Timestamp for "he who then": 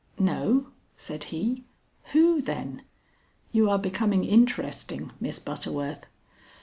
1.25-2.81